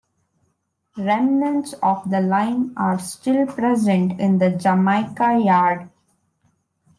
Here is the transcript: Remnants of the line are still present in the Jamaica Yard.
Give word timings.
Remnants 0.97 1.73
of 1.83 2.09
the 2.09 2.21
line 2.21 2.73
are 2.75 2.97
still 2.97 3.45
present 3.45 4.19
in 4.19 4.39
the 4.39 4.49
Jamaica 4.49 5.37
Yard. 5.45 5.91